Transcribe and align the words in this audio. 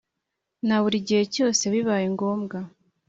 Na 0.67 0.77
buri 0.81 0.97
gihe 1.07 1.23
cyose 1.35 1.63
bibaye 1.73 2.05
ngombwa 2.15 2.57